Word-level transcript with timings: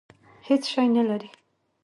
هېڅ 0.47 0.63
شی 0.71 0.85
نه 0.95 1.03
لري. 1.09 1.29